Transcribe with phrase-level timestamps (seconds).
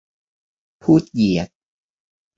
[0.83, 1.49] พูดเหยียด